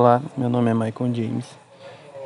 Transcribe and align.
Olá, 0.00 0.22
meu 0.36 0.48
nome 0.48 0.70
é 0.70 0.74
Michael 0.74 1.12
James 1.12 1.44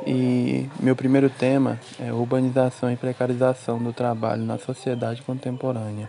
e 0.05 0.69
meu 0.79 0.95
primeiro 0.95 1.27
tema 1.27 1.79
é 1.99 2.13
urbanização 2.13 2.91
e 2.91 2.95
precarização 2.95 3.79
do 3.79 3.91
trabalho 3.91 4.43
na 4.43 4.59
sociedade 4.59 5.23
contemporânea. 5.23 6.07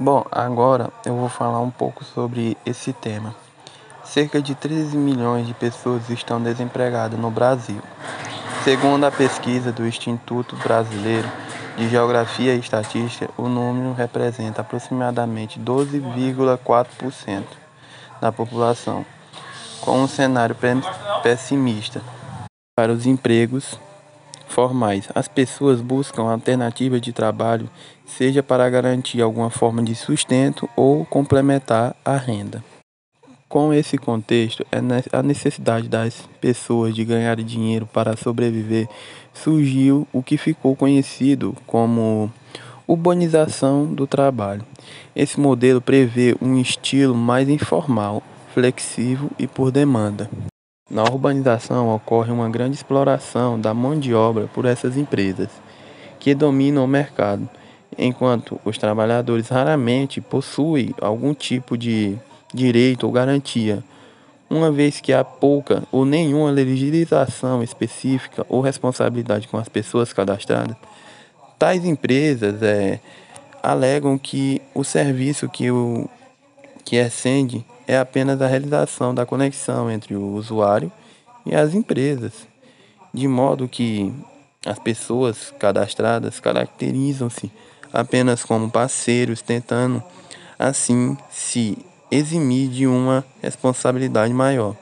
Bom, 0.00 0.24
agora 0.32 0.90
eu 1.04 1.14
vou 1.14 1.28
falar 1.28 1.60
um 1.60 1.70
pouco 1.70 2.02
sobre 2.02 2.56
esse 2.64 2.90
tema. 2.90 3.34
Cerca 4.02 4.40
de 4.40 4.54
13 4.54 4.96
milhões 4.96 5.46
de 5.46 5.52
pessoas 5.52 6.08
estão 6.08 6.42
desempregadas 6.42 7.20
no 7.20 7.30
Brasil. 7.30 7.82
Segundo 8.64 9.04
a 9.04 9.10
pesquisa 9.10 9.70
do 9.70 9.86
Instituto 9.86 10.56
Brasileiro 10.56 11.30
de 11.76 11.86
Geografia 11.86 12.54
e 12.54 12.60
Estatística, 12.60 13.28
o 13.36 13.46
número 13.46 13.92
representa 13.92 14.62
aproximadamente 14.62 15.60
12,4% 15.60 17.44
da 18.22 18.32
população 18.32 19.04
com 19.82 20.00
um 20.00 20.08
cenário 20.08 20.56
pessimista 21.22 22.00
para 22.74 22.92
os 22.92 23.04
empregos 23.04 23.78
formais. 24.48 25.08
As 25.14 25.28
pessoas 25.28 25.80
buscam 25.80 26.22
alternativas 26.22 27.00
de 27.00 27.12
trabalho, 27.12 27.68
seja 28.06 28.42
para 28.42 28.70
garantir 28.70 29.20
alguma 29.20 29.50
forma 29.50 29.82
de 29.82 29.94
sustento 29.94 30.68
ou 30.76 31.04
complementar 31.04 31.94
a 32.04 32.16
renda. 32.16 32.64
Com 33.48 33.74
esse 33.74 33.98
contexto, 33.98 34.64
é 34.72 34.78
a 35.12 35.22
necessidade 35.22 35.86
das 35.86 36.26
pessoas 36.40 36.94
de 36.94 37.04
ganhar 37.04 37.36
dinheiro 37.36 37.86
para 37.86 38.16
sobreviver 38.16 38.88
surgiu 39.34 40.06
o 40.12 40.22
que 40.22 40.38
ficou 40.38 40.74
conhecido 40.76 41.54
como 41.66 42.32
urbanização 42.86 43.86
do 43.86 44.06
trabalho. 44.06 44.64
Esse 45.14 45.38
modelo 45.38 45.80
prevê 45.80 46.34
um 46.40 46.58
estilo 46.58 47.14
mais 47.14 47.48
informal, 47.48 48.22
flexível 48.54 49.30
e 49.38 49.46
por 49.46 49.70
demanda. 49.70 50.28
Na 50.90 51.04
urbanização 51.04 51.94
ocorre 51.94 52.30
uma 52.30 52.50
grande 52.50 52.76
exploração 52.76 53.58
da 53.58 53.72
mão 53.72 53.98
de 53.98 54.14
obra 54.14 54.46
por 54.52 54.66
essas 54.66 54.96
empresas, 54.96 55.48
que 56.20 56.34
dominam 56.34 56.84
o 56.84 56.88
mercado, 56.88 57.48
enquanto 57.98 58.60
os 58.64 58.76
trabalhadores 58.76 59.48
raramente 59.48 60.20
possuem 60.20 60.94
algum 61.00 61.32
tipo 61.32 61.78
de 61.78 62.18
direito 62.52 63.04
ou 63.04 63.12
garantia, 63.12 63.82
uma 64.50 64.70
vez 64.70 65.00
que 65.00 65.14
há 65.14 65.24
pouca 65.24 65.82
ou 65.90 66.04
nenhuma 66.04 66.50
legislação 66.50 67.62
específica 67.62 68.44
ou 68.48 68.60
responsabilidade 68.60 69.48
com 69.48 69.56
as 69.56 69.68
pessoas 69.68 70.12
cadastradas. 70.12 70.76
Tais 71.58 71.86
empresas 71.86 72.62
é, 72.62 73.00
alegam 73.62 74.18
que 74.18 74.60
o 74.74 74.84
serviço 74.84 75.48
que, 75.48 75.70
o, 75.70 76.06
que 76.84 76.98
acende 76.98 77.64
é 77.86 77.98
apenas 77.98 78.40
a 78.40 78.46
realização 78.46 79.14
da 79.14 79.26
conexão 79.26 79.90
entre 79.90 80.14
o 80.14 80.34
usuário 80.34 80.90
e 81.44 81.54
as 81.54 81.74
empresas, 81.74 82.46
de 83.12 83.26
modo 83.26 83.68
que 83.68 84.12
as 84.64 84.78
pessoas 84.78 85.52
cadastradas 85.58 86.38
caracterizam-se 86.38 87.50
apenas 87.92 88.44
como 88.44 88.70
parceiros, 88.70 89.42
tentando 89.42 90.02
assim 90.58 91.16
se 91.30 91.76
eximir 92.10 92.68
de 92.68 92.86
uma 92.86 93.24
responsabilidade 93.42 94.32
maior. 94.32 94.76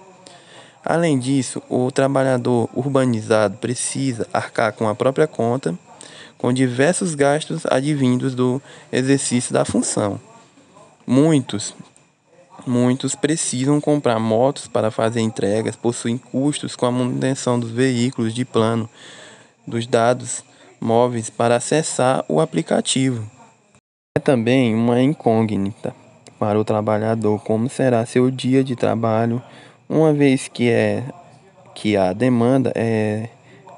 Além 0.84 1.18
disso, 1.18 1.62
o 1.68 1.90
trabalhador 1.90 2.68
urbanizado 2.74 3.56
precisa 3.58 4.26
arcar 4.32 4.72
com 4.72 4.88
a 4.88 4.94
própria 4.94 5.26
conta, 5.26 5.78
com 6.38 6.52
diversos 6.52 7.14
gastos 7.14 7.66
advindos 7.66 8.34
do 8.34 8.62
exercício 8.90 9.52
da 9.52 9.64
função. 9.64 10.18
Muitos 11.06 11.74
Muitos 12.66 13.14
precisam 13.14 13.80
comprar 13.80 14.18
motos 14.18 14.68
para 14.68 14.90
fazer 14.90 15.20
entregas, 15.20 15.76
possuem 15.76 16.18
custos 16.18 16.76
com 16.76 16.86
a 16.86 16.92
manutenção 16.92 17.58
dos 17.58 17.70
veículos 17.70 18.34
de 18.34 18.44
plano, 18.44 18.88
dos 19.66 19.86
dados 19.86 20.44
móveis 20.80 21.30
para 21.30 21.56
acessar 21.56 22.24
o 22.28 22.40
aplicativo. 22.40 23.28
É 24.16 24.20
também 24.20 24.74
uma 24.74 25.00
incógnita 25.00 25.94
para 26.38 26.58
o 26.58 26.64
trabalhador 26.64 27.40
como 27.42 27.68
será 27.68 28.04
seu 28.04 28.30
dia 28.30 28.62
de 28.62 28.76
trabalho, 28.76 29.42
uma 29.88 30.12
vez 30.12 30.48
que 30.48 30.68
é 30.68 31.04
que 31.74 31.96
a 31.96 32.12
demanda 32.12 32.72
é 32.74 33.28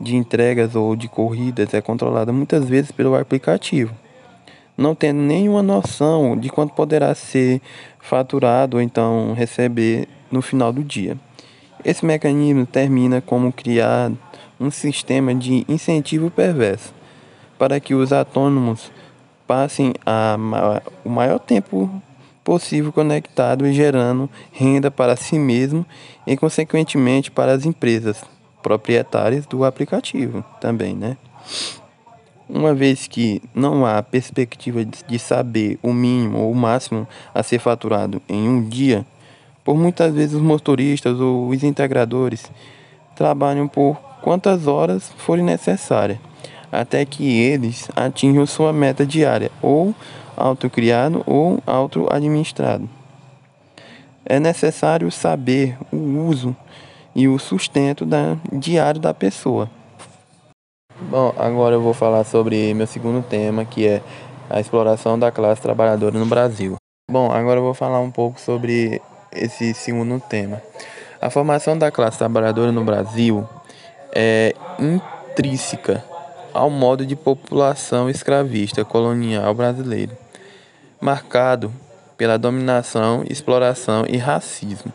de 0.00 0.16
entregas 0.16 0.74
ou 0.74 0.96
de 0.96 1.06
corridas 1.08 1.72
é 1.72 1.80
controlada 1.80 2.32
muitas 2.32 2.68
vezes 2.68 2.90
pelo 2.90 3.14
aplicativo 3.14 3.94
não 4.82 4.94
tendo 4.94 5.20
nenhuma 5.20 5.62
noção 5.62 6.36
de 6.36 6.50
quanto 6.50 6.74
poderá 6.74 7.14
ser 7.14 7.62
faturado 8.00 8.76
ou 8.76 8.82
então 8.82 9.32
receber 9.32 10.08
no 10.30 10.42
final 10.42 10.72
do 10.72 10.82
dia. 10.82 11.16
Esse 11.84 12.04
mecanismo 12.04 12.66
termina 12.66 13.20
como 13.20 13.52
criar 13.52 14.10
um 14.60 14.70
sistema 14.70 15.34
de 15.34 15.64
incentivo 15.68 16.30
perverso 16.30 16.92
para 17.58 17.78
que 17.80 17.94
os 17.94 18.12
autônomos 18.12 18.90
passem 19.46 19.94
a, 20.04 20.36
o 21.04 21.08
maior 21.08 21.38
tempo 21.38 21.90
possível 22.42 22.92
conectado 22.92 23.66
e 23.66 23.72
gerando 23.72 24.28
renda 24.50 24.90
para 24.90 25.14
si 25.16 25.38
mesmo 25.38 25.86
e 26.26 26.36
consequentemente 26.36 27.30
para 27.30 27.52
as 27.52 27.64
empresas 27.64 28.24
proprietárias 28.62 29.46
do 29.46 29.64
aplicativo 29.64 30.44
também, 30.60 30.94
né? 30.94 31.16
Uma 32.54 32.74
vez 32.74 33.06
que 33.06 33.40
não 33.54 33.86
há 33.86 34.02
perspectiva 34.02 34.84
de 34.84 35.18
saber 35.18 35.78
o 35.82 35.90
mínimo 35.90 36.40
ou 36.40 36.52
o 36.52 36.54
máximo 36.54 37.08
a 37.34 37.42
ser 37.42 37.58
faturado 37.58 38.20
em 38.28 38.46
um 38.46 38.68
dia, 38.68 39.06
por 39.64 39.74
muitas 39.74 40.12
vezes 40.12 40.34
os 40.34 40.42
motoristas 40.42 41.18
ou 41.18 41.48
os 41.48 41.64
integradores 41.64 42.52
trabalham 43.16 43.66
por 43.66 43.96
quantas 44.20 44.66
horas 44.66 45.10
forem 45.16 45.42
necessárias, 45.42 46.18
até 46.70 47.06
que 47.06 47.40
eles 47.40 47.88
atinjam 47.96 48.44
sua 48.44 48.70
meta 48.70 49.06
diária, 49.06 49.50
ou 49.62 49.94
autocriado 50.36 51.22
ou 51.26 51.58
auto-administrado. 51.66 52.86
É 54.26 54.38
necessário 54.38 55.10
saber 55.10 55.78
o 55.90 55.96
uso 55.96 56.54
e 57.14 57.26
o 57.26 57.38
sustento 57.38 58.04
da, 58.04 58.36
diário 58.52 59.00
da 59.00 59.14
pessoa. 59.14 59.70
Bom, 61.00 61.34
agora 61.38 61.74
eu 61.74 61.80
vou 61.80 61.94
falar 61.94 62.24
sobre 62.24 62.74
meu 62.74 62.86
segundo 62.86 63.22
tema, 63.22 63.64
que 63.64 63.86
é 63.86 64.02
a 64.48 64.60
exploração 64.60 65.18
da 65.18 65.30
classe 65.30 65.60
trabalhadora 65.60 66.18
no 66.18 66.26
Brasil. 66.26 66.76
Bom, 67.10 67.30
agora 67.30 67.58
eu 67.58 67.64
vou 67.64 67.74
falar 67.74 68.00
um 68.00 68.10
pouco 68.10 68.40
sobre 68.40 69.00
esse 69.32 69.72
segundo 69.74 70.20
tema. 70.20 70.62
A 71.20 71.30
formação 71.30 71.76
da 71.76 71.90
classe 71.90 72.18
trabalhadora 72.18 72.70
no 72.70 72.84
Brasil 72.84 73.48
é 74.14 74.54
intrínseca 74.78 76.04
ao 76.52 76.68
modo 76.68 77.06
de 77.06 77.16
população 77.16 78.10
escravista 78.10 78.84
colonial 78.84 79.54
brasileiro, 79.54 80.16
marcado 81.00 81.72
pela 82.16 82.38
dominação, 82.38 83.24
exploração 83.28 84.04
e 84.06 84.18
racismo. 84.18 84.92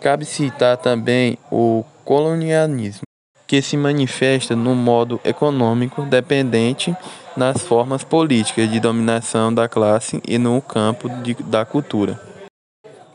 Cabe 0.00 0.24
citar 0.24 0.76
também 0.76 1.38
o 1.50 1.84
colonialismo 2.04 3.07
que 3.48 3.62
se 3.62 3.78
manifesta 3.78 4.54
no 4.54 4.74
modo 4.74 5.18
econômico 5.24 6.02
dependente 6.02 6.94
nas 7.34 7.62
formas 7.62 8.04
políticas 8.04 8.70
de 8.70 8.78
dominação 8.78 9.52
da 9.52 9.66
classe 9.66 10.20
e 10.28 10.36
no 10.36 10.60
campo 10.60 11.08
de, 11.08 11.34
da 11.34 11.64
cultura. 11.64 12.20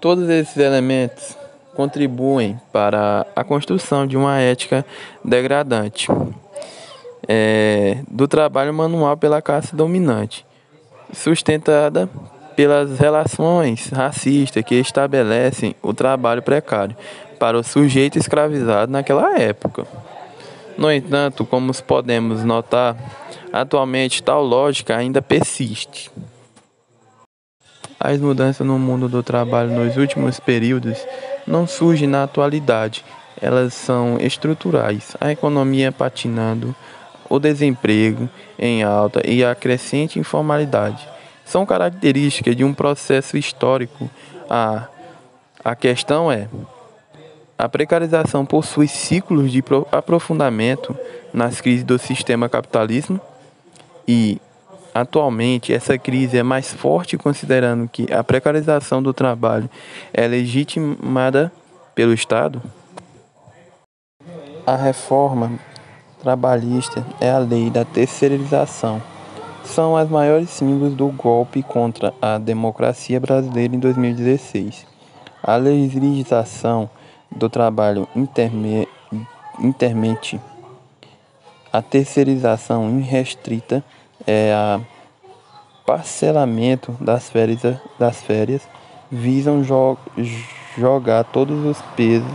Todos 0.02 0.28
esses 0.28 0.58
elementos 0.58 1.38
contribuem 1.76 2.60
para 2.72 3.28
a 3.36 3.44
construção 3.44 4.08
de 4.08 4.18
uma 4.18 4.40
ética 4.40 4.84
degradante 5.24 6.08
é, 7.28 8.00
do 8.10 8.28
trabalho 8.28 8.74
manual 8.74 9.16
pela 9.16 9.40
classe 9.40 9.76
dominante, 9.76 10.46
sustentada 11.14 12.10
pelas 12.56 12.98
relações 12.98 13.90
racistas 13.90 14.64
que 14.64 14.76
estabelecem 14.76 15.76
o 15.82 15.94
trabalho 15.94 16.42
precário 16.42 16.98
para 17.40 17.58
o 17.58 17.64
sujeito 17.64 18.18
escravizado 18.18 18.92
naquela 18.92 19.38
época. 19.38 19.86
No 20.78 20.92
entanto, 20.92 21.46
como 21.46 21.72
podemos 21.84 22.44
notar, 22.44 22.96
atualmente 23.52 24.24
tal 24.24 24.44
lógica 24.44 24.96
ainda 24.96 25.22
persiste. 25.22 26.12
As 28.00 28.20
mudanças 28.20 28.66
no 28.66 28.78
mundo 28.78 29.08
do 29.08 29.24
trabalho 29.24 29.72
nos 29.72 29.96
últimos 29.96 30.40
períodos 30.40 31.06
não 31.48 31.66
surgem 31.66 32.08
na 32.08 32.24
atualidade, 32.24 33.04
elas 33.42 33.74
são 33.74 34.18
estruturais. 34.20 35.16
A 35.22 35.32
economia 35.32 35.92
patinando, 35.92 36.76
o 37.30 37.40
desemprego 37.40 38.30
em 38.58 38.84
alta 38.84 39.22
e 39.26 39.44
a 39.44 39.56
crescente 39.56 40.20
informalidade 40.20 41.08
são 41.46 41.66
características 41.66 42.56
de 42.56 42.64
um 42.64 42.74
processo 42.74 43.38
histórico. 43.38 44.10
A, 44.50 44.88
a 45.64 45.76
questão 45.76 46.32
é 46.32 46.48
a 47.64 47.70
precarização 47.70 48.46
possui 48.46 48.90
ciclos 48.90 49.50
de 49.50 49.64
aprofundamento 49.90 50.94
nas 51.34 51.62
crises 51.62 51.86
do 51.86 51.98
sistema 51.98 52.50
capitalismo 52.50 53.22
e, 54.06 54.38
atualmente, 54.94 55.72
essa 55.72 55.98
crise 55.98 56.38
é 56.38 56.44
mais 56.44 56.74
forte 56.74 57.18
considerando 57.18 57.88
que 57.88 58.12
a 58.12 58.22
precarização 58.22 59.02
do 59.02 59.14
trabalho 59.14 59.70
é 60.14 60.28
legitimada 60.28 61.54
pelo 61.96 62.14
Estado. 62.14 62.62
A 64.68 64.76
reforma 64.76 65.58
trabalhista 66.22 67.06
e 67.22 67.26
a 67.26 67.38
lei 67.38 67.70
da 67.70 67.86
terceirização 67.86 69.02
são 69.64 69.94
os 69.94 70.10
maiores 70.10 70.50
símbolos 70.50 70.96
do 70.96 71.08
golpe 71.08 71.64
contra 71.64 72.14
a 72.22 72.38
democracia 72.38 73.22
brasileira 73.22 73.74
em 73.74 73.80
2016. 73.80 74.86
A 75.42 75.56
legislação 75.56 76.90
do 77.36 77.50
trabalho 77.50 78.08
intermente, 79.60 80.40
a 81.72 81.82
terceirização 81.82 83.00
irrestrita 83.00 83.84
é 84.26 84.54
a 84.54 84.80
parcelamento 85.86 86.96
das 87.00 87.30
férias, 87.30 87.78
das 88.00 88.22
férias 88.22 88.68
visam 89.12 89.64
jo 89.64 89.98
jogar 90.78 91.24
todos 91.26 91.66
os 91.66 91.82
pesos, 91.96 92.32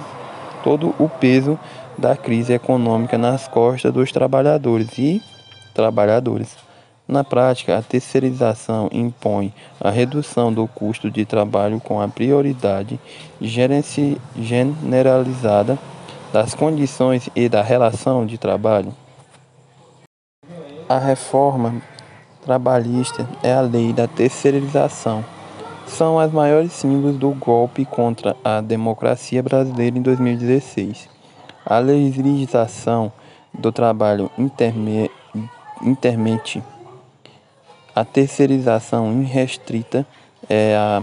todo 0.62 0.94
o 0.98 1.08
peso 1.08 1.58
da 1.96 2.16
crise 2.16 2.52
econômica 2.52 3.18
nas 3.18 3.48
costas 3.48 3.92
dos 3.92 4.12
trabalhadores 4.12 4.96
e 4.98 5.20
trabalhadores. 5.74 6.67
Na 7.08 7.24
prática, 7.24 7.76
a 7.78 7.82
terceirização 7.82 8.90
impõe 8.92 9.54
a 9.80 9.88
redução 9.88 10.52
do 10.52 10.68
custo 10.68 11.10
de 11.10 11.24
trabalho 11.24 11.80
com 11.80 12.02
a 12.02 12.06
prioridade 12.06 13.00
generalizada 13.40 15.78
das 16.30 16.54
condições 16.54 17.30
e 17.34 17.48
da 17.48 17.62
relação 17.62 18.26
de 18.26 18.36
trabalho. 18.36 18.92
A 20.86 20.98
reforma 20.98 21.80
trabalhista 22.44 23.26
e 23.42 23.48
a 23.48 23.62
lei 23.62 23.94
da 23.94 24.06
terceirização 24.06 25.24
são 25.86 26.18
os 26.18 26.30
maiores 26.30 26.72
símbolos 26.72 27.16
do 27.16 27.30
golpe 27.30 27.86
contra 27.86 28.36
a 28.44 28.60
democracia 28.60 29.42
brasileira 29.42 29.96
em 29.96 30.02
2016. 30.02 31.08
A 31.64 31.78
legislação 31.78 33.10
do 33.52 33.72
trabalho 33.72 34.30
intermente, 35.82 36.62
a 37.94 38.04
terceirização 38.04 39.20
irrestrita 39.20 40.06
é 40.48 40.76
a 40.76 41.02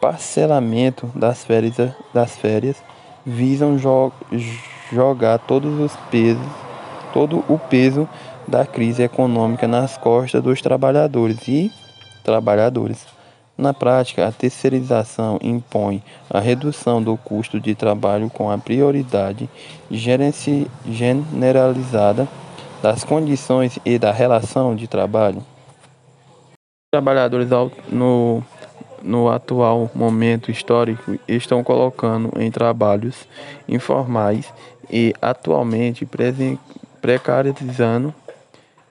parcelamento 0.00 1.06
das 1.14 1.44
férias, 1.44 1.76
das 2.12 2.36
férias 2.36 2.76
visam 3.24 3.78
jo 3.78 4.12
jogar 4.92 5.38
todos 5.38 5.78
os 5.78 5.94
pesos, 6.10 6.42
todo 7.12 7.44
o 7.48 7.58
peso 7.58 8.08
da 8.48 8.66
crise 8.66 9.02
econômica 9.02 9.68
nas 9.68 9.96
costas 9.96 10.42
dos 10.42 10.60
trabalhadores 10.60 11.46
e 11.46 11.70
trabalhadores. 12.24 13.06
Na 13.56 13.72
prática, 13.74 14.26
a 14.26 14.32
terceirização 14.32 15.38
impõe 15.42 16.02
a 16.30 16.40
redução 16.40 17.02
do 17.02 17.16
custo 17.16 17.60
de 17.60 17.74
trabalho 17.74 18.30
com 18.30 18.50
a 18.50 18.56
prioridade 18.56 19.50
generalizada 20.88 22.26
das 22.82 23.04
condições 23.04 23.78
e 23.84 23.98
da 23.98 24.10
relação 24.12 24.74
de 24.74 24.88
trabalho. 24.88 25.44
Trabalhadores 26.92 27.46
no, 27.88 28.42
no 29.00 29.28
atual 29.28 29.88
momento 29.94 30.50
histórico 30.50 31.16
estão 31.28 31.62
colocando 31.62 32.32
em 32.36 32.50
trabalhos 32.50 33.28
informais 33.68 34.52
e 34.90 35.14
atualmente 35.22 36.04
precarizando 37.00 38.12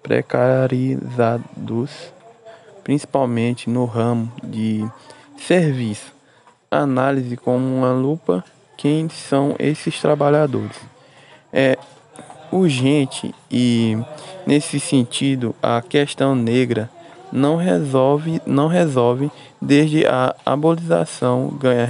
precarizados 0.02 2.14
principalmente 2.86 3.70
no 3.70 3.84
ramo 3.84 4.32
de 4.42 4.90
serviço. 5.38 6.14
Análise 6.72 7.36
com 7.36 7.58
uma 7.58 7.92
lupa 7.92 8.46
quem 8.78 9.10
são 9.10 9.58
esses 9.60 10.00
trabalhadores. 10.00 10.78
É 11.52 11.78
urgente 12.50 13.36
e 13.52 13.98
nesse 14.48 14.80
sentido 14.80 15.54
a 15.62 15.82
questão 15.82 16.34
negra 16.34 16.90
não 17.32 17.56
resolve 17.56 18.42
não 18.46 18.68
resolve 18.68 19.32
desde 19.62 20.06
a 20.06 20.36
abolição 20.46 21.50
ganha 21.60 21.88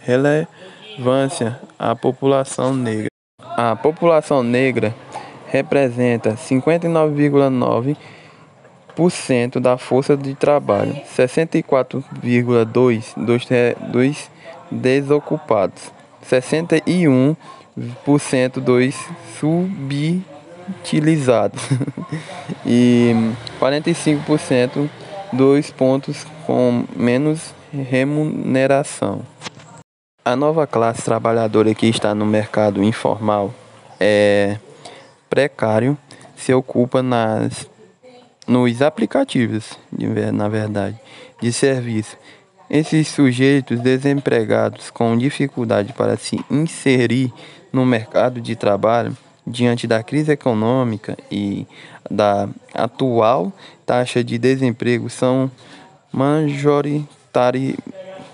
relevância 0.00 1.58
a 1.78 1.94
população 1.94 2.74
negra. 2.74 3.08
A 3.56 3.76
população 3.76 4.42
negra 4.42 4.94
representa 5.46 6.34
59,9 6.34 7.96
da 9.60 9.76
força 9.78 10.16
de 10.16 10.34
trabalho, 10.34 10.94
64,2% 11.16 13.14
dos, 13.16 13.46
dos 13.90 14.30
desocupados, 14.70 15.92
61% 16.24 17.36
dos 18.60 18.94
subutilizados 20.72 21.60
e 22.64 23.12
45% 23.60 24.88
dos 25.32 25.70
pontos 25.70 26.26
com 26.46 26.84
menos 26.96 27.54
remuneração. 27.72 29.22
A 30.24 30.36
nova 30.36 30.66
classe 30.66 31.02
trabalhadora 31.02 31.74
que 31.74 31.86
está 31.86 32.14
no 32.14 32.24
mercado 32.24 32.82
informal 32.82 33.52
é 33.98 34.58
precário, 35.28 35.96
se 36.36 36.52
ocupa 36.52 37.02
nas 37.02 37.70
nos 38.46 38.82
aplicativos, 38.82 39.78
na 40.34 40.48
verdade, 40.48 40.98
de 41.40 41.52
serviço. 41.52 42.16
Esses 42.68 43.06
sujeitos 43.06 43.78
desempregados 43.80 44.90
com 44.90 45.16
dificuldade 45.16 45.92
para 45.92 46.16
se 46.16 46.40
inserir 46.50 47.32
no 47.72 47.86
mercado 47.86 48.40
de 48.40 48.56
trabalho 48.56 49.16
diante 49.46 49.86
da 49.86 50.02
crise 50.02 50.32
econômica 50.32 51.16
e 51.30 51.66
da 52.10 52.48
atual 52.74 53.52
taxa 53.84 54.24
de 54.24 54.38
desemprego 54.38 55.10
são 55.10 55.50
majoritari, 56.12 57.78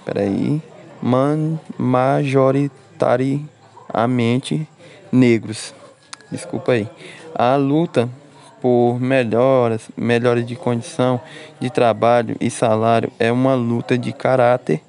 peraí, 0.04 0.62
man, 1.02 1.58
majoritariamente 1.76 4.68
negros. 5.10 5.74
Desculpa 6.30 6.70
aí. 6.72 6.86
A 7.34 7.56
luta 7.56 8.08
por 8.60 9.00
melhoras, 9.00 9.88
melhoras 9.96 10.46
de 10.46 10.54
condição 10.56 11.18
de 11.60 11.70
trabalho 11.70 12.36
e 12.40 12.50
salário 12.50 13.10
é 13.18 13.32
uma 13.32 13.54
luta 13.54 13.96
de 13.96 14.12
caráter 14.12 14.82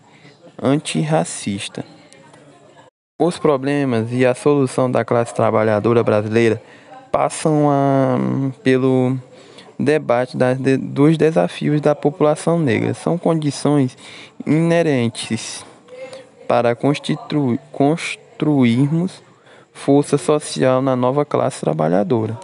antirracista. 0.61 1.85
Os 3.21 3.37
problemas 3.37 4.13
e 4.13 4.25
a 4.25 4.33
solução 4.33 4.89
da 4.89 5.03
classe 5.03 5.35
trabalhadora 5.35 6.01
brasileira 6.01 6.61
passam 7.11 7.69
a, 7.69 8.17
pelo 8.63 9.17
debate 9.77 10.37
das, 10.37 10.57
dos 10.57 11.17
desafios 11.17 11.81
da 11.81 11.93
população 11.93 12.57
negra. 12.57 12.93
São 12.93 13.17
condições 13.17 13.97
inerentes 14.47 15.65
para 16.47 16.73
construirmos 17.73 19.21
força 19.73 20.17
social 20.17 20.81
na 20.81 20.95
nova 20.95 21.25
classe 21.25 21.59
trabalhadora. 21.59 22.39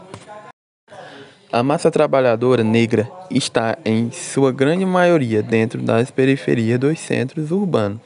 A 1.54 1.64
massa 1.64 1.90
trabalhadora 1.90 2.66
negra 2.66 3.10
está, 3.32 3.78
em 3.86 4.12
sua 4.12 4.52
grande 4.52 4.86
maioria, 4.86 5.42
dentro 5.42 5.82
das 5.82 6.12
periferias 6.12 6.78
dos 6.78 7.00
centros 7.00 7.50
urbanos. 7.50 8.02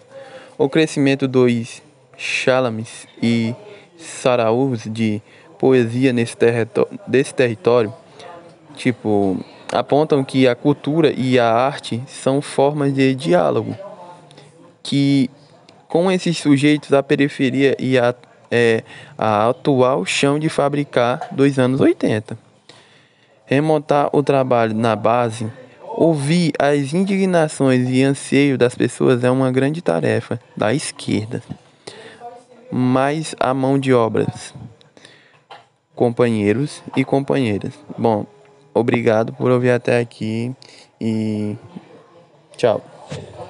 O 0.55 0.69
crescimento 0.69 1.27
dos 1.27 1.81
xalames 2.19 3.07
e 3.21 3.55
saraus 3.97 4.83
de 4.85 5.21
poesia 5.57 6.13
nesse 6.13 6.35
território, 6.35 6.99
desse 7.07 7.33
território, 7.33 7.93
tipo, 8.75 9.43
apontam 9.71 10.23
que 10.23 10.47
a 10.47 10.55
cultura 10.55 11.11
e 11.15 11.39
a 11.39 11.51
arte 11.51 12.03
são 12.05 12.41
formas 12.41 12.93
de 12.93 13.15
diálogo, 13.15 13.75
que 14.83 15.29
com 15.87 16.11
esses 16.11 16.37
sujeitos 16.37 16.93
a 16.93 17.01
periferia 17.01 17.75
e 17.79 17.97
a, 17.97 18.13
é, 18.51 18.83
a 19.17 19.49
atual 19.49 20.05
chão 20.05 20.37
de 20.37 20.49
fabricar 20.49 21.29
dos 21.31 21.57
anos 21.57 21.81
80 21.81 22.49
remontar 23.49 24.09
o 24.13 24.21
trabalho 24.21 24.75
na 24.75 24.95
base, 24.95 25.51
ouvir 25.83 26.53
as 26.59 26.93
indignações 26.93 27.89
e 27.89 28.03
anseios 28.03 28.59
das 28.59 28.75
pessoas 28.75 29.23
é 29.23 29.31
uma 29.31 29.51
grande 29.51 29.81
tarefa 29.81 30.39
da 30.55 30.71
esquerda. 30.71 31.41
Mais 32.71 33.35
a 33.39 33.53
mão 33.53 33.79
de 33.79 33.93
obras, 33.93 34.53
companheiros 35.95 36.83
e 36.95 37.03
companheiras. 37.03 37.73
Bom, 37.97 38.25
obrigado 38.73 39.33
por 39.33 39.49
ouvir 39.51 39.71
até 39.71 39.99
aqui 39.99 40.55
e 41.01 41.55
tchau. 42.55 42.98